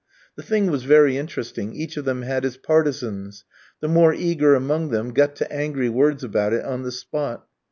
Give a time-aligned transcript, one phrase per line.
[0.35, 3.45] The thing was very interesting, each of them had his partisans;
[3.81, 7.45] the more eager among them got to angry words about it on the spot.